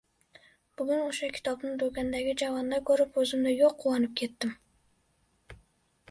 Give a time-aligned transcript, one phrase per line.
[0.79, 4.55] Bugun oʻsha kitobni doʻkondagi javonda koʻrib, oʻzimda yoʻq quvonib ketdim.